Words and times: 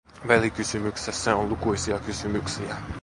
Välikysymyksessä 0.27 1.35
on 1.35 1.49
lukuisia 1.49 1.99
kysymyksiä. 1.99 2.77